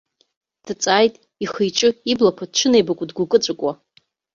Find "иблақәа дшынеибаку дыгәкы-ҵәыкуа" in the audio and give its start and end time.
2.11-3.73